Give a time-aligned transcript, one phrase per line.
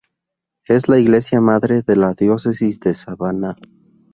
[0.67, 3.55] Es la iglesia madre de la Diócesis de Savannah.